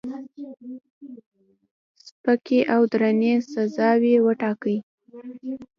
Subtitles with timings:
[2.07, 4.77] سپکې او درنې سزاوي وټاکي.